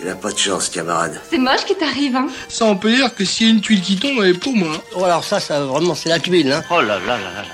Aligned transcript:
Tu 0.00 0.06
n'as 0.06 0.14
pas 0.14 0.32
de 0.32 0.38
chance, 0.38 0.70
camarade. 0.70 1.20
C'est 1.28 1.36
moche 1.36 1.66
qui 1.66 1.74
t'arrive, 1.74 2.16
hein 2.16 2.28
Ça, 2.48 2.64
on 2.64 2.74
peut 2.74 2.90
dire 2.90 3.14
que 3.14 3.22
s'il 3.22 3.46
y 3.46 3.50
a 3.50 3.52
une 3.52 3.60
tuile 3.60 3.82
qui 3.82 3.96
tombe, 3.96 4.18
elle 4.22 4.30
est 4.30 4.38
pour 4.38 4.56
moi. 4.56 4.82
Oh, 4.96 5.04
alors 5.04 5.24
ça, 5.24 5.40
ça 5.40 5.62
vraiment, 5.62 5.94
c'est 5.94 6.08
la 6.08 6.18
tuile, 6.18 6.50
hein. 6.50 6.64
Oh 6.70 6.80
là 6.80 6.98
là 6.98 7.18
là 7.18 7.18
là 7.18 7.42
là. 7.42 7.48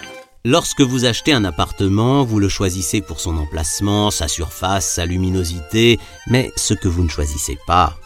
Lorsque 0.45 0.81
vous 0.81 1.07
achetez 1.07 1.33
un 1.33 1.45
appartement, 1.45 2.23
vous 2.23 2.39
le 2.39 2.49
choisissez 2.49 3.01
pour 3.01 3.19
son 3.19 3.37
emplacement, 3.37 4.13
sa 4.13 4.29
surface, 4.29 4.89
sa 4.89 5.07
luminosité, 5.07 5.99
mais 6.29 6.53
ce 6.55 6.73
que 6.73 6.87
vous 6.87 7.03
ne 7.03 7.09
choisissez 7.09 7.59
pas, 7.67 7.97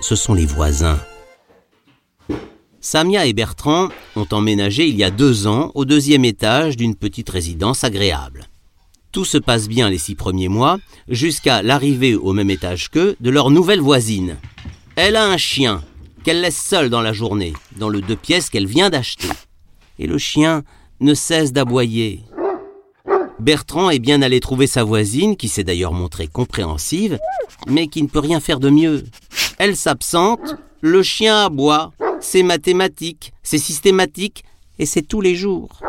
ce 0.00 0.16
sont 0.16 0.32
les 0.32 0.46
voisins. 0.46 0.98
Samia 2.80 3.26
et 3.26 3.34
Bertrand 3.34 3.90
ont 4.16 4.26
emménagé 4.32 4.86
il 4.86 4.96
y 4.96 5.04
a 5.04 5.10
deux 5.10 5.46
ans 5.46 5.70
au 5.74 5.84
deuxième 5.84 6.24
étage 6.24 6.78
d'une 6.78 6.96
petite 6.96 7.28
résidence 7.28 7.84
agréable. 7.84 8.46
Tout 9.12 9.26
se 9.26 9.36
passe 9.36 9.68
bien 9.68 9.90
les 9.90 9.98
six 9.98 10.14
premiers 10.14 10.48
mois, 10.48 10.78
jusqu'à 11.06 11.62
l'arrivée 11.62 12.14
au 12.14 12.32
même 12.32 12.48
étage 12.48 12.88
qu'eux 12.88 13.14
de 13.20 13.28
leur 13.28 13.50
nouvelle 13.50 13.82
voisine. 13.82 14.38
Elle 14.96 15.16
a 15.16 15.26
un 15.26 15.36
chien, 15.36 15.82
qu'elle 16.24 16.40
laisse 16.40 16.56
seul 16.56 16.88
dans 16.88 17.02
la 17.02 17.12
journée, 17.12 17.52
dans 17.76 17.90
le 17.90 18.00
deux 18.00 18.16
pièces 18.16 18.48
qu'elle 18.48 18.66
vient 18.66 18.88
d'acheter. 18.88 19.28
Et 19.98 20.06
le 20.06 20.16
chien 20.16 20.62
ne 21.00 21.12
cesse 21.12 21.52
d'aboyer. 21.52 22.22
Bertrand 23.38 23.90
est 23.90 23.98
bien 23.98 24.22
allé 24.22 24.40
trouver 24.40 24.66
sa 24.66 24.82
voisine, 24.82 25.36
qui 25.36 25.48
s'est 25.48 25.64
d'ailleurs 25.64 25.92
montrée 25.92 26.28
compréhensive, 26.28 27.18
mais 27.66 27.88
qui 27.88 28.02
ne 28.02 28.08
peut 28.08 28.18
rien 28.18 28.40
faire 28.40 28.60
de 28.60 28.70
mieux. 28.70 29.04
Elle 29.58 29.76
s'absente, 29.76 30.56
le 30.80 31.02
chien 31.02 31.44
aboie, 31.44 31.92
c'est 32.20 32.42
mathématique, 32.42 33.34
c'est 33.42 33.58
systématique, 33.58 34.44
et 34.78 34.86
c'est 34.86 35.02
tous 35.02 35.20
les 35.20 35.34
jours. 35.34 35.80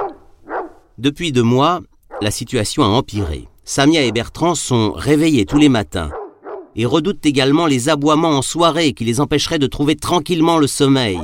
Depuis 0.97 1.31
deux 1.31 1.43
mois, 1.43 1.81
la 2.23 2.31
situation 2.31 2.83
a 2.83 2.87
empiré. 2.87 3.47
Samia 3.65 4.03
et 4.03 4.11
Bertrand 4.11 4.55
sont 4.55 4.91
réveillés 4.93 5.45
tous 5.45 5.57
les 5.57 5.69
matins 5.69 6.09
et 6.75 6.85
redoutent 6.85 7.25
également 7.25 7.67
les 7.67 7.89
aboiements 7.89 8.37
en 8.37 8.41
soirée 8.41 8.93
qui 8.93 9.05
les 9.05 9.21
empêcheraient 9.21 9.59
de 9.59 9.67
trouver 9.67 9.95
tranquillement 9.95 10.57
le 10.57 10.67
sommeil. 10.67 11.19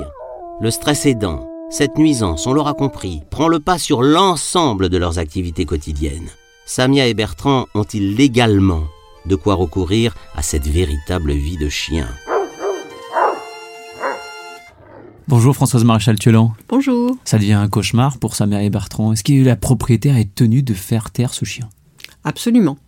Le 0.61 0.71
stress 0.71 1.05
aidant, 1.05 1.49
cette 1.71 1.97
nuisance, 1.97 2.45
on 2.45 2.53
l'aura 2.53 2.73
compris, 2.73 3.21
prend 3.31 3.47
le 3.47 3.59
pas 3.59 3.77
sur 3.77 4.03
l'ensemble 4.03 4.89
de 4.89 4.97
leurs 4.97 5.19
activités 5.19 5.65
quotidiennes. 5.65 6.29
Samia 6.65 7.07
et 7.07 7.13
Bertrand 7.13 7.65
ont-ils 7.73 8.15
légalement 8.15 8.83
de 9.25 9.35
quoi 9.35 9.55
recourir 9.55 10.15
à 10.35 10.41
cette 10.41 10.67
véritable 10.67 11.31
vie 11.31 11.57
de 11.57 11.69
chien? 11.69 12.07
Bonjour 15.29 15.53
Françoise 15.53 15.83
Maréchal 15.83 16.17
Thiolan. 16.17 16.55
Bonjour. 16.69 17.15
Ça 17.23 17.37
devient 17.37 17.53
un 17.53 17.67
cauchemar 17.67 18.17
pour 18.17 18.35
sa 18.35 18.47
mère 18.47 18.61
et 18.61 18.71
Bertrand. 18.71 19.13
Est-ce 19.13 19.23
que 19.23 19.45
la 19.45 19.55
propriétaire 19.55 20.17
est 20.17 20.33
tenue 20.33 20.63
de 20.63 20.73
faire 20.73 21.11
taire 21.11 21.35
ce 21.35 21.45
chien? 21.45 21.69
Absolument. 22.23 22.79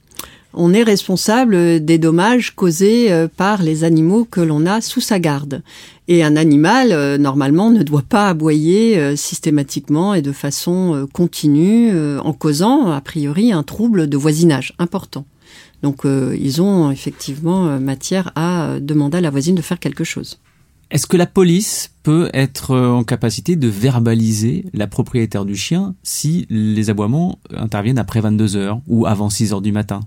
On 0.56 0.74
est 0.74 0.82
responsable 0.82 1.86
des 1.86 2.00
dommages 2.00 2.56
causés 2.56 3.12
euh, 3.12 3.28
par 3.28 3.62
les 3.62 3.84
animaux 3.84 4.26
que 4.26 4.42
l'on 4.42 4.66
a 4.66 4.82
sous 4.82 5.02
sa 5.02 5.20
garde. 5.20 5.62
Et 6.08 6.24
un 6.24 6.36
animal, 6.36 6.94
euh, 6.94 7.20
normalement, 7.20 7.70
ne 7.70 7.84
doit 7.84 8.02
pas 8.02 8.30
aboyer 8.30 8.98
euh, 8.98 9.16
systématiquement 9.16 10.16
et 10.16 10.24
de 10.24 10.32
façon 10.32 11.08
continue, 11.14 11.92
en 12.18 12.34
causant, 12.34 12.90
a 12.90 13.02
priori, 13.02 13.52
un 13.52 13.62
trouble 13.62 14.08
de 14.08 14.18
voisinage 14.18 14.74
important. 14.80 15.26
Donc, 15.84 16.06
ils 16.06 16.60
ont 16.60 16.90
effectivement 16.90 17.80
matière 17.80 18.32
à 18.36 18.80
demander 18.80 19.20
à 19.20 19.22
la 19.22 19.30
voisine 19.30 19.54
de 19.54 19.62
faire 19.62 19.80
quelque 19.80 20.04
chose. 20.04 20.40
Est-ce 20.92 21.08
que 21.08 21.16
la 21.16 21.26
police 21.26 21.92
peut 22.04 22.30
être 22.34 22.76
en 22.76 23.06
capacité 23.06 23.56
de 23.56 23.70
verbaliser 23.70 24.66
la 24.74 24.88
propriétaire 24.88 25.46
du 25.46 25.56
chien 25.56 25.96
si 26.04 26.46
les 26.50 26.90
aboiements 26.90 27.40
interviennent 27.56 27.98
après 27.98 28.20
22 28.20 28.58
heures 28.58 28.82
ou 28.88 29.06
avant 29.06 29.30
6 29.30 29.54
heures 29.54 29.62
du 29.62 29.72
matin? 29.72 30.02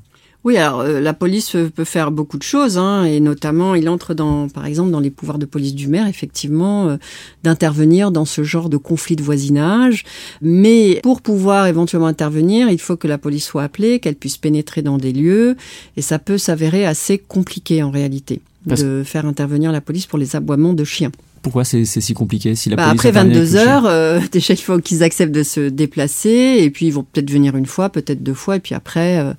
Oui, 0.45 0.59
alors 0.59 0.81
euh, 0.81 1.01
la 1.01 1.15
police 1.15 1.57
peut 1.75 1.85
faire 1.85 2.11
beaucoup 2.11 2.37
de 2.37 2.43
choses, 2.43 2.77
hein, 2.77 3.05
et 3.05 3.19
notamment 3.19 3.75
il 3.75 3.89
entre 3.89 4.13
dans, 4.13 4.51
par 4.51 4.67
exemple, 4.67 4.91
dans 4.91 5.01
les 5.01 5.09
pouvoirs 5.09 5.39
de 5.39 5.47
police 5.47 5.75
du 5.75 5.89
maire, 5.89 6.07
effectivement, 6.07 6.87
euh, 6.87 6.97
d'intervenir 7.43 8.11
dans 8.11 8.27
ce 8.27 8.45
genre 8.45 8.69
de 8.69 8.77
conflit 8.77 9.17
de 9.17 9.23
voisinage. 9.23 10.05
Mais 10.43 11.01
pour 11.03 11.23
pouvoir 11.23 11.67
éventuellement 11.67 12.09
intervenir, 12.09 12.69
il 12.69 12.79
faut 12.79 12.99
que 12.99 13.09
la 13.09 13.17
police 13.17 13.47
soit 13.47 13.63
appelée, 13.63 14.01
qu'elle 14.01 14.17
puisse 14.17 14.37
pénétrer 14.37 14.83
dans 14.83 14.99
des 14.99 15.15
lieux, 15.15 15.57
et 15.97 16.03
ça 16.03 16.19
peut 16.19 16.37
s'avérer 16.37 16.85
assez 16.85 17.17
compliqué 17.17 17.83
en 17.83 17.91
réalité 17.91 18.43
de 18.67 19.03
faire 19.05 19.27
intervenir 19.27 19.73
la 19.73 19.81
police 19.81 20.07
pour 20.07 20.19
les 20.19 20.37
aboiements 20.37 20.73
de 20.73 20.85
chiens. 20.85 21.11
Pourquoi 21.43 21.65
c'est 21.65 21.85
si 21.85 22.15
compliqué 22.15 22.55
si 22.55 22.71
la 22.71 22.77
bah, 22.77 22.89
Après 22.89 23.11
22 23.11 23.57
heures, 23.57 23.85
euh, 23.85 24.19
déjà 24.33 24.55
il 24.55 24.61
faut 24.61 24.79
qu'ils 24.79 25.03
acceptent 25.03 25.35
de 25.35 25.43
se 25.43 25.69
déplacer 25.69 26.57
et 26.61 26.71
puis 26.71 26.87
ils 26.87 26.91
vont 26.91 27.05
peut-être 27.05 27.31
venir 27.31 27.55
une 27.55 27.67
fois, 27.67 27.91
peut-être 27.91 28.23
deux 28.23 28.33
fois 28.33 28.57
et 28.57 28.61
puis 28.61 28.75
après 28.75 29.19
euh, 29.19 29.35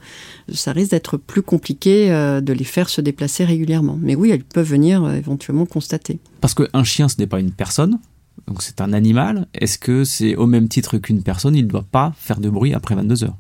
ça 0.54 0.72
risque 0.72 0.92
d'être 0.92 1.18
plus 1.18 1.42
compliqué 1.42 2.12
euh, 2.12 2.42
de 2.42 2.54
les 2.54 2.64
faire 2.64 2.90
se 2.90 3.02
déplacer 3.02 3.44
régulièrement. 3.44 3.98
Mais 4.00 4.14
oui, 4.14 4.30
elles 4.30 4.44
peuvent 4.44 4.70
venir 4.70 5.10
éventuellement 5.10 5.66
constater. 5.66 6.20
Parce 6.42 6.54
qu'un 6.54 6.84
chien 6.84 7.10
ce 7.10 7.16
n'est 7.18 7.26
pas 7.26 7.40
une 7.40 7.52
personne, 7.52 7.98
donc 8.48 8.62
c'est 8.62 8.82
un 8.82 8.94
animal. 8.94 9.48
Est-ce 9.56 9.80
que 9.80 10.04
c'est 10.04 10.36
au 10.36 10.46
même 10.46 10.68
titre 10.68 11.00
qu'une 11.00 11.24
personne, 11.24 11.56
il 11.56 11.64
ne 11.64 11.70
doit 11.70 11.86
pas 11.92 12.14
faire 12.20 12.40
de 12.40 12.52
bruit 12.52 12.76
après 12.76 12.94
22 12.94 13.24
heures 13.24 13.38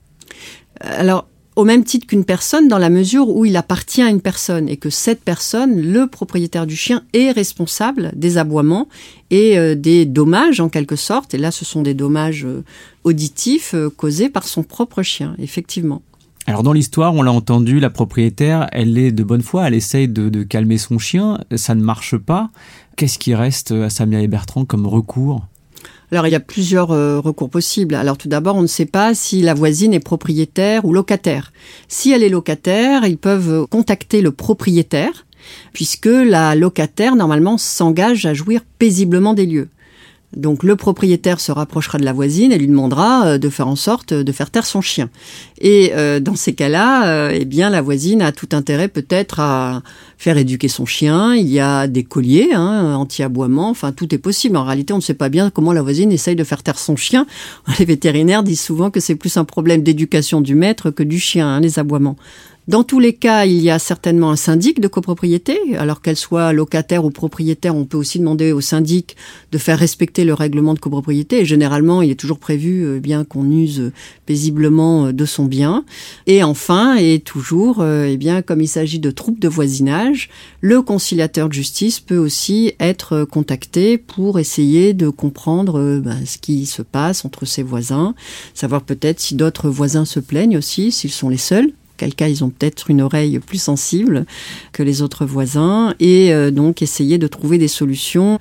Alors 0.81 1.27
au 1.55 1.63
même 1.63 1.83
titre 1.83 2.07
qu'une 2.07 2.25
personne 2.25 2.67
dans 2.67 2.77
la 2.77 2.89
mesure 2.89 3.29
où 3.29 3.45
il 3.45 3.55
appartient 3.55 4.01
à 4.01 4.09
une 4.09 4.21
personne 4.21 4.67
et 4.67 4.77
que 4.77 4.89
cette 4.89 5.21
personne, 5.21 5.79
le 5.79 6.07
propriétaire 6.07 6.67
du 6.67 6.75
chien, 6.75 7.03
est 7.13 7.31
responsable 7.31 8.11
des 8.15 8.37
aboiements 8.37 8.87
et 9.31 9.57
euh, 9.57 9.75
des 9.75 10.05
dommages 10.05 10.59
en 10.59 10.69
quelque 10.69 10.95
sorte. 10.95 11.33
Et 11.33 11.37
là, 11.37 11.51
ce 11.51 11.63
sont 11.65 11.81
des 11.81 11.93
dommages 11.93 12.45
euh, 12.45 12.63
auditifs 13.03 13.73
euh, 13.73 13.89
causés 13.89 14.29
par 14.29 14.47
son 14.47 14.63
propre 14.63 15.01
chien, 15.01 15.35
effectivement. 15.39 16.01
Alors 16.47 16.61
dans 16.61 16.73
l'histoire, 16.73 17.15
on 17.15 17.23
l'a 17.23 17.31
entendu, 17.31 17.79
la 17.79 17.89
propriétaire, 17.89 18.67
elle 18.71 18.97
est 18.99 19.11
de 19.11 19.23
bonne 19.23 19.41
foi, 19.41 19.67
elle 19.67 19.73
essaye 19.73 20.07
de, 20.07 20.29
de 20.29 20.43
calmer 20.43 20.77
son 20.77 20.99
chien, 20.99 21.39
ça 21.55 21.73
ne 21.73 21.81
marche 21.81 22.17
pas. 22.17 22.51
Qu'est-ce 22.97 23.17
qui 23.17 23.33
reste 23.33 23.71
à 23.71 23.89
Samia 23.89 24.21
et 24.21 24.27
Bertrand 24.27 24.63
comme 24.63 24.85
recours? 24.85 25.47
Alors 26.11 26.27
il 26.27 26.31
y 26.31 26.35
a 26.35 26.39
plusieurs 26.39 26.91
euh, 26.91 27.19
recours 27.19 27.49
possibles. 27.49 27.95
Alors 27.95 28.17
tout 28.17 28.27
d'abord, 28.27 28.55
on 28.55 28.61
ne 28.61 28.67
sait 28.67 28.85
pas 28.85 29.13
si 29.13 29.41
la 29.41 29.53
voisine 29.53 29.93
est 29.93 29.99
propriétaire 29.99 30.85
ou 30.85 30.93
locataire. 30.93 31.51
Si 31.87 32.11
elle 32.11 32.23
est 32.23 32.29
locataire, 32.29 33.05
ils 33.05 33.17
peuvent 33.17 33.67
contacter 33.67 34.21
le 34.21 34.31
propriétaire, 34.31 35.25
puisque 35.73 36.05
la 36.07 36.55
locataire, 36.55 37.15
normalement, 37.15 37.57
s'engage 37.57 38.25
à 38.25 38.33
jouir 38.33 38.61
paisiblement 38.79 39.33
des 39.33 39.45
lieux. 39.45 39.69
Donc 40.35 40.63
le 40.63 40.75
propriétaire 40.75 41.39
se 41.39 41.51
rapprochera 41.51 41.97
de 41.97 42.03
la 42.03 42.13
voisine 42.13 42.51
et 42.51 42.57
lui 42.57 42.67
demandera 42.67 43.25
euh, 43.25 43.37
de 43.37 43.49
faire 43.49 43.67
en 43.67 43.75
sorte 43.75 44.13
de 44.13 44.31
faire 44.31 44.51
taire 44.51 44.65
son 44.65 44.81
chien. 44.81 45.09
Et 45.59 45.91
euh, 45.95 46.19
dans 46.19 46.35
ces 46.35 46.53
cas-là, 46.53 47.07
euh, 47.07 47.31
eh 47.33 47.45
bien 47.45 47.69
la 47.69 47.81
voisine 47.81 48.21
a 48.21 48.31
tout 48.31 48.49
intérêt 48.51 48.87
peut-être 48.87 49.39
à 49.39 49.81
faire 50.17 50.37
éduquer 50.37 50.67
son 50.67 50.85
chien. 50.85 51.35
Il 51.35 51.47
y 51.47 51.59
a 51.59 51.87
des 51.87 52.03
colliers 52.03 52.49
hein, 52.53 52.95
anti-aboiement. 52.95 53.69
Enfin, 53.69 53.91
tout 53.91 54.13
est 54.13 54.17
possible. 54.17 54.57
En 54.57 54.63
réalité, 54.63 54.93
on 54.93 54.97
ne 54.97 55.01
sait 55.01 55.13
pas 55.13 55.29
bien 55.29 55.49
comment 55.49 55.73
la 55.73 55.81
voisine 55.81 56.11
essaye 56.11 56.35
de 56.35 56.43
faire 56.43 56.63
taire 56.63 56.79
son 56.79 56.95
chien. 56.95 57.25
Les 57.79 57.85
vétérinaires 57.85 58.43
disent 58.43 58.61
souvent 58.61 58.91
que 58.91 58.99
c'est 58.99 59.15
plus 59.15 59.37
un 59.37 59.45
problème 59.45 59.83
d'éducation 59.83 60.41
du 60.41 60.55
maître 60.55 60.91
que 60.91 61.03
du 61.03 61.19
chien, 61.19 61.47
hein, 61.47 61.59
les 61.59 61.79
aboiements. 61.79 62.17
Dans 62.67 62.83
tous 62.83 62.99
les 62.99 63.13
cas, 63.13 63.45
il 63.45 63.61
y 63.61 63.69
a 63.69 63.77
certainement 63.77 64.31
un 64.31 64.35
syndic 64.35 64.79
de 64.79 64.87
copropriété. 64.87 65.59
Alors 65.77 66.01
qu'elle 66.01 66.15
soit 66.15 66.51
locataire 66.51 67.05
ou 67.05 67.11
propriétaire, 67.11 67.75
on 67.75 67.85
peut 67.85 67.97
aussi 67.97 68.17
demander 68.17 68.51
au 68.53 68.61
syndic 68.61 69.15
de 69.51 69.59
faire 69.59 69.77
respecter 69.77 70.25
le 70.25 70.33
règlement 70.33 70.73
de 70.73 70.79
copropriété. 70.79 71.41
Et 71.41 71.45
généralement, 71.45 72.01
il 72.01 72.09
est 72.09 72.19
toujours 72.19 72.39
prévu 72.39 72.83
euh, 72.83 72.99
bien 72.99 73.23
qu'on 73.23 73.51
use 73.51 73.91
paisiblement 74.25 75.05
euh, 75.05 75.11
de 75.11 75.25
son 75.25 75.45
bien. 75.45 75.85
Et 76.25 76.41
enfin, 76.41 76.95
et 76.95 77.19
toujours, 77.19 77.81
euh, 77.81 78.05
eh 78.09 78.17
bien, 78.17 78.41
comme 78.41 78.61
il 78.61 78.67
s'agit 78.67 78.99
de 78.99 79.11
troupes 79.11 79.39
de 79.39 79.47
voisinage, 79.47 80.31
le 80.59 80.81
conciliateur 80.81 81.49
de 81.49 81.53
justice 81.53 81.99
peut 81.99 82.17
aussi 82.17 82.73
être 82.79 83.25
contacté 83.25 83.99
pour 83.99 84.39
essayer 84.39 84.95
de 84.95 85.09
comprendre 85.09 85.99
ben, 85.99 86.17
ce 86.25 86.39
qui 86.39 86.65
se 86.65 86.81
passe 86.81 87.25
entre 87.25 87.45
ses 87.45 87.61
voisins, 87.61 88.15
savoir 88.55 88.81
peut-être 88.81 89.19
si 89.19 89.35
d'autres 89.35 89.69
voisins 89.69 90.05
se 90.05 90.19
plaignent 90.19 90.57
aussi, 90.57 90.91
s'ils 90.91 91.11
sont 91.11 91.29
les 91.29 91.37
seuls 91.37 91.71
quel 91.97 92.15
cas 92.15 92.27
ils 92.27 92.43
ont 92.43 92.49
peut-être 92.49 92.89
une 92.89 93.01
oreille 93.01 93.39
plus 93.39 93.61
sensible 93.61 94.25
que 94.71 94.83
les 94.83 95.01
autres 95.01 95.25
voisins, 95.25 95.93
et 95.99 96.33
euh, 96.33 96.51
donc 96.51 96.81
essayer 96.81 97.17
de 97.17 97.27
trouver 97.27 97.57
des 97.57 97.67
solutions. 97.67 98.39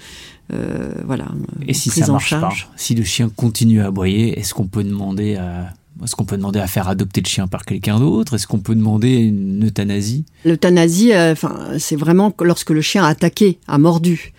Euh, 0.53 0.93
voilà. 1.05 1.27
Et 1.67 1.75
si 1.75 1.91
ça 1.91 2.07
marche 2.11 2.39
pas, 2.39 2.53
si 2.77 2.95
le 2.95 3.05
chien 3.05 3.31
continue 3.35 3.81
à 3.81 3.87
aboyer, 3.87 4.39
est-ce 4.39 4.55
qu'on 4.55 4.67
peut 4.67 4.85
demander 4.85 5.37
à 5.37 5.73
Est-ce 6.03 6.17
qu'on 6.17 6.25
peut 6.25 6.37
demander 6.37 6.59
à 6.59 6.67
faire 6.67 6.89
adopter 6.89 7.21
le 7.21 7.29
chien 7.29 7.47
par 7.47 7.65
quelqu'un 7.65 7.99
d'autre? 8.01 8.35
Est-ce 8.35 8.47
qu'on 8.49 8.59
peut 8.59 8.75
demander 8.75 9.15
une 9.17 9.65
euthanasie? 9.65 10.25
L'euthanasie, 10.45 11.13
euh, 11.13 11.33
enfin, 11.33 11.55
c'est 11.79 11.95
vraiment 11.97 12.35
lorsque 12.41 12.71
le 12.71 12.81
chien 12.81 13.05
a 13.05 13.09
attaqué, 13.09 13.59
a 13.69 13.79
mordu. 13.79 14.33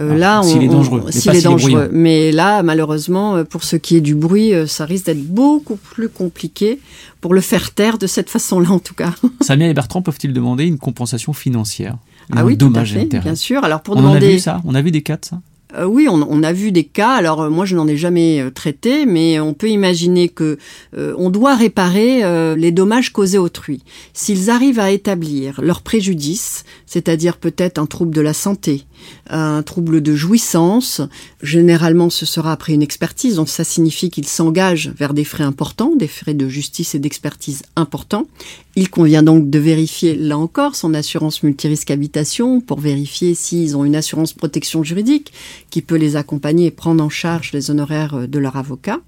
Euh, 0.00 0.12
Ah, 0.14 0.16
là, 0.16 0.40
on, 0.40 0.42
s'il 0.44 0.62
est 0.62 0.68
dangereux, 0.68 1.02
on- 1.04 1.10
mais 1.14 1.20
pas 1.20 1.36
est 1.38 1.42
dangereux. 1.42 1.90
mais 1.92 2.32
là, 2.32 2.62
malheureusement, 2.62 3.36
euh, 3.36 3.44
pour 3.44 3.62
ce 3.62 3.76
qui 3.76 3.96
est 3.96 4.00
du 4.00 4.14
bruit, 4.14 4.54
euh, 4.54 4.66
ça 4.66 4.86
risque 4.86 5.06
d'être 5.06 5.22
beaucoup 5.22 5.76
plus 5.76 6.08
compliqué 6.08 6.80
pour 7.20 7.34
le 7.34 7.42
faire 7.42 7.72
taire 7.74 7.98
de 7.98 8.06
cette 8.06 8.30
façon-là, 8.30 8.70
en 8.70 8.78
tout 8.78 8.94
cas. 8.94 9.12
Samia 9.42 9.68
et 9.68 9.74
Bertrand 9.74 10.00
peuvent-ils 10.00 10.32
demander 10.32 10.64
une 10.64 10.78
compensation 10.78 11.34
financière? 11.34 11.98
Ah 12.34 12.44
oui, 12.44 12.56
tout 12.56 12.64
à 12.66 12.68
dommage 12.68 12.94
fait, 12.94 13.00
intérêt 13.00 13.22
bien 13.24 13.34
sûr. 13.34 13.62
Alors 13.64 13.82
pour 13.82 13.96
On 13.96 14.00
en 14.00 14.04
a 14.04 14.08
demander, 14.14 14.32
vu 14.32 14.38
ça? 14.38 14.62
On 14.64 14.74
a 14.74 14.80
vu 14.80 14.90
des 14.90 15.02
cas 15.02 15.16
de 15.18 15.24
ça? 15.26 15.40
Euh, 15.74 15.84
oui, 15.84 16.06
on, 16.08 16.42
a 16.42 16.52
vu 16.52 16.72
des 16.72 16.84
cas. 16.84 17.12
Alors 17.12 17.42
euh, 17.42 17.50
moi, 17.50 17.64
je 17.64 17.76
n'en 17.76 17.88
ai 17.88 17.96
jamais 17.96 18.40
euh, 18.40 18.50
traité, 18.50 19.06
mais 19.06 19.40
on 19.40 19.54
peut 19.54 19.70
imaginer 19.70 20.28
que 20.28 20.58
on 20.94 21.30
doit 21.30 21.56
réparer 21.56 22.22
les 22.56 22.72
dommages 22.72 23.12
causés 23.12 23.38
autrui. 23.38 23.82
S'ils 24.12 24.50
arrivent 24.50 24.78
à 24.78 24.90
établir 24.90 25.60
leur 25.62 25.82
préjudice, 25.82 26.64
c'est-à-dire 26.86 27.38
peut-être 27.38 27.78
un 27.78 27.86
trouble 27.86 28.14
de 28.14 28.20
la 28.20 28.34
santé, 28.34 28.84
un 29.30 29.62
trouble 29.62 30.00
de 30.02 30.14
jouissance, 30.14 31.00
généralement 31.42 32.10
ce 32.10 32.26
sera 32.26 32.52
après 32.52 32.74
une 32.74 32.82
expertise. 32.82 33.36
Donc 33.36 33.48
ça 33.48 33.64
signifie 33.64 34.10
qu'ils 34.10 34.28
s'engagent 34.28 34.92
vers 34.96 35.14
des 35.14 35.24
frais 35.24 35.44
importants, 35.44 35.94
des 35.96 36.08
frais 36.08 36.34
de 36.34 36.48
justice 36.48 36.94
et 36.94 36.98
d'expertise 36.98 37.62
importants. 37.76 38.26
Il 38.74 38.88
convient 38.88 39.22
donc 39.22 39.50
de 39.50 39.58
vérifier, 39.58 40.14
là 40.14 40.38
encore, 40.38 40.76
son 40.76 40.94
assurance 40.94 41.42
multirisque 41.42 41.90
habitation 41.90 42.60
pour 42.60 42.80
vérifier 42.80 43.34
s'ils 43.34 43.76
ont 43.76 43.84
une 43.84 43.96
assurance 43.96 44.32
protection 44.32 44.82
juridique 44.82 45.32
qui 45.70 45.82
peut 45.82 45.96
les 45.96 46.16
accompagner 46.16 46.66
et 46.66 46.70
prendre 46.70 47.04
en 47.04 47.10
charge 47.10 47.52
les 47.52 47.70
honoraires 47.70 48.14
euh, 48.14 48.26
de 48.26 48.38
leur 48.38 48.56
avocat. 48.56 49.00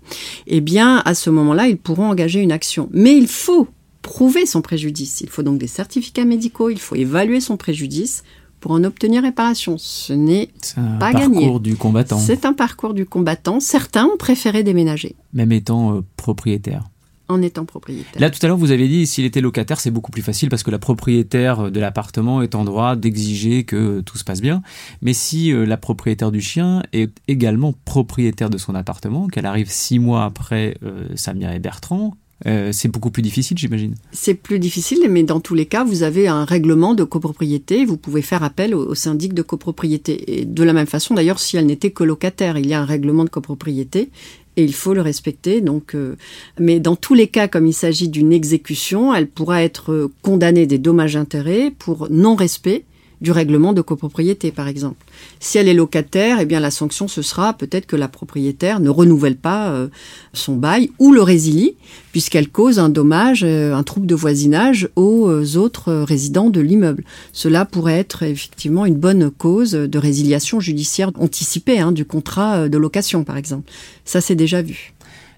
Eh 0.47 0.61
bien, 0.61 0.99
à 1.05 1.15
ce 1.15 1.31
moment-là, 1.31 1.69
ils 1.69 1.79
pourront 1.79 2.11
engager 2.11 2.41
une 2.41 2.53
action. 2.53 2.89
Mais 2.93 3.17
il 3.17 3.27
faut 3.27 3.67
prouver 4.03 4.45
son 4.45 4.61
préjudice. 4.61 5.23
Il 5.23 5.31
faut 5.31 5.43
donc 5.43 5.59
des 5.59 5.67
certificats 5.67 6.27
médicaux, 6.27 6.69
il 6.69 6.79
faut 6.79 6.95
évaluer 6.95 7.41
son 7.41 7.57
préjudice 7.57 8.23
pour 8.61 8.73
en 8.73 8.85
obtenir 8.85 9.23
réparation. 9.23 9.77
Ce 9.79 10.13
n'est 10.13 10.51
C'est 10.63 10.79
un 10.79 10.99
Pas 10.99 11.13
parcours 11.13 11.31
gagné. 11.33 11.61
du 11.61 11.77
combattant, 11.77 12.19
c'est 12.19 12.45
un 12.45 12.53
parcours 12.53 12.95
du 12.95 13.07
combattant. 13.07 13.61
Certains 13.61 14.07
ont 14.07 14.17
préféré 14.19 14.63
déménager 14.63 15.17
même 15.33 15.53
étant 15.53 15.97
euh, 15.97 16.01
propriétaire. 16.17 16.85
En 17.29 17.41
étant 17.43 17.65
propriétaire. 17.65 18.21
Là, 18.21 18.31
tout 18.31 18.39
à 18.43 18.49
l'heure, 18.49 18.57
vous 18.57 18.71
avez 18.71 18.89
dit, 18.89 19.07
s'il 19.07 19.25
était 19.25 19.41
locataire, 19.41 19.81
c'est 19.81 19.91
beaucoup 19.91 20.11
plus 20.11 20.23
facile 20.23 20.49
parce 20.49 20.63
que 20.63 20.71
la 20.71 20.79
propriétaire 20.79 21.71
de 21.71 21.81
l'appartement 21.81 22.43
est 22.43 22.55
en 22.55 22.65
droit 22.65 22.97
d'exiger 22.97 23.65
que 23.65 24.01
tout 24.01 24.19
se 24.19 24.25
passe 24.25 24.41
bien. 24.41 24.63
Mais 25.03 25.15
si 25.15 25.53
euh, 25.53 25.65
la 25.65 25.77
propriétaire 25.77 26.31
du 26.31 26.41
chien 26.41 26.83
est 26.93 27.11
également 27.29 27.75
propriétaire 27.85 28.51
de 28.51 28.59
son 28.59 28.75
appartement, 28.75 29.29
qu'elle 29.29 29.47
arrive 29.47 29.71
six 29.71 29.99
mois 29.99 30.25
après 30.25 30.77
euh, 30.83 31.07
Samia 31.15 31.55
et 31.55 31.59
Bertrand, 31.59 32.17
euh, 32.47 32.73
c'est 32.73 32.89
beaucoup 32.89 33.11
plus 33.11 33.23
difficile, 33.23 33.57
j'imagine. 33.57 33.95
C'est 34.13 34.35
plus 34.35 34.59
difficile, 34.59 34.99
mais 35.09 35.23
dans 35.23 35.41
tous 35.41 35.55
les 35.55 35.67
cas, 35.67 35.85
vous 35.85 36.03
avez 36.03 36.29
un 36.29 36.45
règlement 36.45 36.95
de 36.95 37.05
copropriété. 37.05 37.85
Vous 37.87 37.97
pouvez 37.97 38.23
faire 38.23 38.43
appel 38.43 38.75
au, 38.75 38.91
au 38.91 38.95
syndic 38.95 39.33
de 39.33 39.43
copropriété. 39.43 40.41
Et 40.41 40.45
de 40.45 40.63
la 40.63 40.73
même 40.73 40.87
façon, 40.87 41.15
d'ailleurs, 41.15 41.39
si 41.39 41.57
elle 41.57 41.67
n'était 41.67 41.91
que 41.91 42.05
locataire, 42.05 42.59
il 42.59 42.67
y 42.67 42.75
a 42.75 42.81
un 42.81 42.85
règlement 42.85 43.25
de 43.25 43.31
copropriété 43.31 44.11
et 44.57 44.65
il 44.65 44.75
faut 44.75 44.95
le 44.95 45.01
respecter. 45.01 45.61
Donc, 45.61 45.95
euh, 45.95 46.17
mais 46.59 46.81
dans 46.81 46.97
tous 46.97 47.15
les 47.15 47.29
cas, 47.29 47.49
comme 47.49 47.67
il 47.67 47.73
s'agit 47.73 48.09
d'une 48.09 48.33
exécution, 48.33 49.15
elle 49.15 49.27
pourra 49.27 49.63
être 49.63 50.11
condamnée 50.23 50.67
des 50.67 50.79
dommages-intérêts 50.79 51.73
pour 51.79 52.09
non-respect 52.11 52.85
du 53.25 53.33
règlement 53.33 53.73
de 53.73 53.81
copropriété, 53.81 54.53
par 54.53 54.69
exemple. 54.69 55.05
Si 55.41 55.59
elle 55.59 55.67
est 55.67 55.75
locataire, 55.75 56.39
eh 56.41 56.47
bien 56.47 56.61
la 56.61 56.71
sanction 56.71 57.09
ce 57.09 57.23
sera 57.23 57.55
peut-être 57.55 57.87
que 57.87 57.97
la 57.97 58.07
propriétaire 58.07 58.79
ne 58.79 58.91
renouvelle 58.91 59.37
pas 59.37 59.71
euh, 59.71 59.89
son 60.33 60.55
bail 60.55 60.91
ou 61.01 61.13
le 61.13 61.23
résilie, 61.23 61.75
puisqu'elle 62.13 62.49
cause 62.49 62.79
un 62.79 62.89
dommage, 62.89 63.43
euh, 63.43 63.75
un 63.75 63.83
trouble 63.83 64.07
de 64.07 64.15
voisinage 64.15 64.89
aux 64.95 65.29
euh, 65.29 65.57
autres 65.57 65.93
résidents 65.93 66.51
de 66.51 66.61
l'immeuble. 66.61 67.05
Cela 67.33 67.65
pourrait 67.65 67.99
être 67.99 68.23
effectivement 68.23 68.87
une 68.87 68.97
bonne 68.97 69.31
cause 69.31 69.73
de 69.73 69.99
résiliation 69.99 70.61
judiciaire 70.61 71.11
anticipée 71.19 71.81
hein, 71.81 71.91
du 71.91 72.05
contrat 72.05 72.69
de 72.69 72.79
location, 72.79 73.25
par 73.25 73.37
exemple. 73.37 73.71
Ça, 74.05 74.21
c'est 74.21 74.37
déjà 74.37 74.63
vu. 74.63 74.93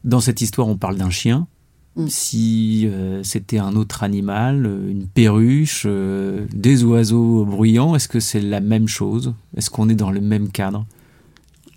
Dans 0.05 0.21
cette 0.21 0.41
histoire, 0.41 0.69
on 0.69 0.77
parle 0.77 0.97
d'un 0.97 1.11
chien. 1.11 1.47
Si 2.09 2.87
euh, 2.87 3.23
c'était 3.23 3.59
un 3.59 3.75
autre 3.75 4.03
animal, 4.03 4.67
euh, 4.67 4.91
une 4.91 5.07
perruche, 5.07 5.85
euh, 5.87 6.45
des 6.53 6.85
oiseaux 6.85 7.47
bruyants, 7.47 7.95
est-ce 7.95 8.07
que 8.09 8.21
c'est 8.21 8.41
la 8.41 8.61
même 8.61 8.87
chose? 8.87 9.33
Est-ce 9.57 9.71
qu'on 9.71 9.89
est 9.89 9.95
dans 9.95 10.11
le 10.11 10.21
même 10.21 10.51
cadre? 10.51 10.85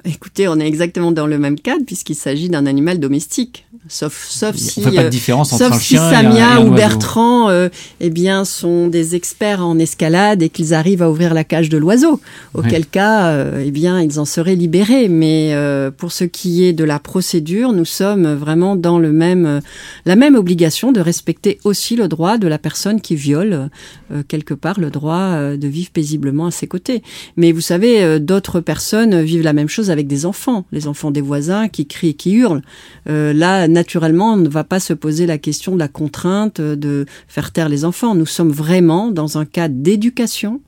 Écoutez, 0.09 0.47
on 0.47 0.59
est 0.59 0.67
exactement 0.67 1.11
dans 1.11 1.27
le 1.27 1.38
même 1.38 1.59
cadre 1.59 1.83
puisqu'il 1.85 2.15
s'agit 2.15 2.50
d'un 2.50 2.65
animal 2.65 3.00
domestique. 3.00 3.65
Sauf, 3.88 4.27
sauf 4.29 4.56
si, 4.56 4.81
On 4.85 4.89
fait 4.89 4.95
pas 4.95 5.03
de 5.06 5.09
différence 5.09 5.53
entre 5.53 5.63
sauf 5.65 5.73
un 5.73 5.79
si 5.79 5.85
chien 5.95 6.11
et 6.11 6.15
un- 6.15 6.21
et 6.21 6.23
Samia 6.25 6.51
un 6.56 6.65
ou. 6.65 6.71
Bertrand, 6.71 7.50
euh, 7.50 7.69
eh 8.01 8.09
bien, 8.09 8.45
sont 8.45 8.88
des 8.88 9.15
experts 9.15 9.65
en 9.65 9.79
escalade 9.79 10.44
et 10.44 10.50
qu'ils 10.50 10.73
arrivent 10.73 11.01
à 11.01 11.09
ouvrir 11.09 11.33
la 11.33 11.44
cage 11.44 11.69
de 11.69 11.77
l'oiseau. 11.77 12.19
Auquel 12.53 12.85
cas, 12.85 13.27
euh, 13.29 13.63
eh 13.65 13.71
bien, 13.71 14.01
ils 14.01 14.19
en 14.19 14.25
seraient 14.25 14.56
libérés. 14.56 15.07
Mais 15.07 15.51
euh, 15.53 15.91
pour 15.91 16.11
ce 16.11 16.23
qui 16.23 16.63
est 16.65 16.73
de 16.73 16.83
la 16.83 17.00
procédure, 17.00 17.71
nous 17.73 17.85
sommes 17.85 18.33
vraiment 18.33 18.75
dans 18.75 19.00
le 19.00 19.11
même, 19.11 19.45
euh, 19.45 19.59
la 20.06 20.15
même 20.15 20.35
obligation 20.35 20.91
de 20.91 21.00
respecter 21.00 21.59
aussi 21.63 21.95
le 21.95 22.07
droit 22.07 22.38
de 22.38 22.47
la 22.47 22.57
personne 22.57 23.01
qui 23.01 23.15
viole 23.15 23.69
euh, 24.11 24.23
quelque 24.27 24.53
part 24.53 24.79
le 24.79 24.89
droit 24.91 25.35
de 25.56 25.67
vivre 25.67 25.89
paisiblement 25.91 26.47
à 26.47 26.51
ses 26.51 26.67
côtés. 26.67 27.01
Mais 27.38 27.51
vous 27.51 27.61
savez, 27.61 28.19
d'autres 28.19 28.59
personnes 28.59 29.21
vivent 29.21 29.44
la 29.44 29.53
même 29.53 29.69
chose 29.69 29.89
avec 29.89 29.98
des 30.07 30.25
enfants, 30.25 30.65
les 30.71 30.87
enfants 30.87 31.11
des 31.11 31.21
voisins 31.21 31.67
qui 31.67 31.85
crient 31.85 32.09
et 32.09 32.13
qui 32.13 32.33
hurlent. 32.33 32.61
Euh, 33.07 33.33
là, 33.33 33.67
naturellement, 33.67 34.33
on 34.33 34.37
ne 34.37 34.49
va 34.49 34.63
pas 34.63 34.79
se 34.79 34.93
poser 34.93 35.25
la 35.25 35.37
question 35.37 35.73
de 35.73 35.79
la 35.79 35.87
contrainte 35.87 36.61
de 36.61 37.05
faire 37.27 37.51
taire 37.51 37.69
les 37.69 37.85
enfants. 37.85 38.15
Nous 38.15 38.25
sommes 38.25 38.51
vraiment 38.51 39.11
dans 39.11 39.37
un 39.37 39.45
cas 39.45 39.67
d'éducation 39.67 40.61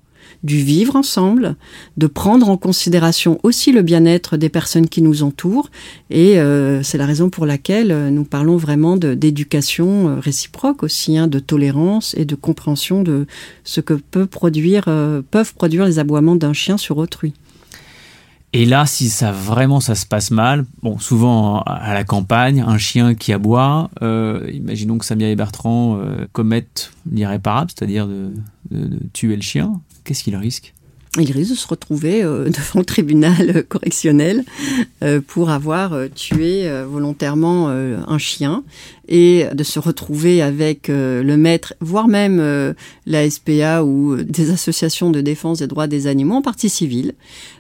du 0.44 0.58
vivre 0.58 0.96
ensemble, 0.96 1.56
de 1.98 2.08
prendre 2.08 2.50
en 2.50 2.58
considération 2.58 3.40
aussi 3.44 3.72
le 3.72 3.82
bien-être 3.82 4.38
des 4.38 4.50
personnes 4.50 4.88
qui 4.88 5.02
nous 5.02 5.24
entourent. 5.24 5.70
Et 6.10 6.40
euh, 6.40 6.82
c'est 6.84 6.98
la 6.98 7.06
raison 7.06 7.30
pour 7.30 7.46
laquelle 7.46 7.92
euh, 7.92 8.10
nous 8.10 8.24
parlons 8.24 8.58
vraiment 8.58 8.98
d'éducation 8.98 10.20
réciproque 10.20 10.84
aussi, 10.84 11.18
hein, 11.18 11.28
de 11.28 11.40
tolérance 11.40 12.16
et 12.18 12.26
de 12.26 12.36
compréhension 12.36 13.04
de 13.04 13.28
ce 13.64 13.82
que 13.82 13.94
peuvent 13.94 14.28
produire 14.28 14.86
les 15.86 16.00
aboiements 16.00 16.36
d'un 16.36 16.54
chien 16.54 16.78
sur 16.78 16.98
autrui. 16.98 17.34
Et 18.54 18.66
là, 18.66 18.86
si 18.86 19.10
ça 19.10 19.32
vraiment 19.32 19.80
ça 19.80 19.96
se 19.96 20.06
passe 20.06 20.30
mal, 20.30 20.66
bon, 20.84 21.00
souvent 21.00 21.62
à 21.62 21.94
la 21.94 22.04
campagne, 22.04 22.62
un 22.68 22.78
chien 22.78 23.16
qui 23.16 23.32
aboie, 23.32 23.90
euh, 24.02 24.50
imaginons 24.54 24.98
que 24.98 25.06
Samia 25.06 25.30
et 25.30 25.36
Bertrand 25.38 25.98
euh, 25.98 26.28
commettent 26.34 26.92
l'irréparable, 27.10 27.72
c'est-à-dire 27.74 28.08
de, 28.08 28.32
de- 28.72 28.88
de 28.88 29.00
tuer 29.14 29.38
le 29.38 29.42
chien, 29.42 29.80
qu'est-ce 30.04 30.24
qu'il 30.24 30.36
risque? 30.36 30.74
Il 31.20 31.30
risque 31.34 31.52
de 31.52 31.58
se 31.58 31.68
retrouver 31.68 32.24
euh, 32.24 32.46
devant 32.50 32.80
le 32.80 32.86
tribunal 32.86 33.66
correctionnel 33.68 34.46
euh, 35.04 35.20
pour 35.20 35.50
avoir 35.50 35.92
euh, 35.92 36.08
tué 36.08 36.72
volontairement 36.90 37.68
un 37.68 38.18
chien 38.18 38.64
et 39.10 39.46
de 39.54 39.64
se 39.64 39.78
retrouver 39.80 40.42
avec 40.42 40.88
le 40.88 41.36
maître, 41.36 41.74
voire 41.82 42.08
même 42.08 42.74
la 43.06 43.30
SPA 43.30 43.84
ou 43.84 44.16
des 44.24 44.52
associations 44.52 45.10
de 45.10 45.22
défense 45.22 45.60
des 45.60 45.68
droits 45.68 45.88
des 45.88 46.08
animaux 46.08 46.36
en 46.36 46.42
partie 46.42 46.70
civile. 46.70 47.14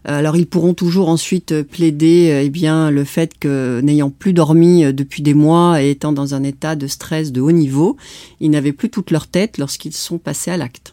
Alors 0.05 0.38
ils 0.38 0.48
pourront 0.48 0.74
toujours 0.74 1.10
ensuite 1.10 1.62
plaider 1.63 2.41
eh 2.43 2.50
bien 2.50 2.89
le 2.89 3.03
fait 3.03 3.38
que 3.38 3.81
n'ayant 3.81 4.10
plus 4.10 4.34
dormi 4.34 4.93
depuis 4.93 5.24
des 5.24 5.34
mois 5.34 5.84
et 5.84 5.91
étant 5.91 6.13
dans 6.13 6.36
un 6.36 6.43
état 6.43 6.75
de 6.75 6.88
stress 6.88 7.31
de 7.31 7.41
haut 7.41 7.51
niveau, 7.51 7.98
ils 8.39 8.50
n'avaient 8.50 8.74
plus 8.74 8.89
toute 8.89 9.12
leur 9.12 9.27
tête 9.27 9.58
lorsqu'ils 9.58 9.93
sont 9.93 10.20
passés 10.20 10.51
à 10.51 10.58
l'acte. 10.58 10.90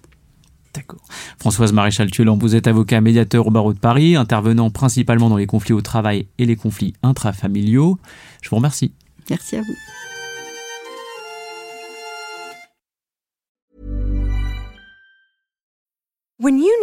Françoise 1.38 1.72
Maréchal-Tuelan, 1.72 2.36
vous 2.36 2.54
êtes 2.54 2.66
avocat 2.66 3.00
médiateur 3.00 3.46
au 3.46 3.50
barreau 3.50 3.72
de 3.72 3.78
Paris, 3.78 4.16
intervenant 4.16 4.70
principalement 4.70 5.28
dans 5.28 5.36
les 5.36 5.46
conflits 5.46 5.74
au 5.74 5.80
travail 5.80 6.26
et 6.38 6.46
les 6.46 6.56
conflits 6.56 6.94
intrafamiliaux. 7.02 7.98
Je 8.42 8.50
vous 8.50 8.56
remercie. 8.56 8.92
Merci 9.30 9.56
à 9.56 9.60
vous. 9.60 9.74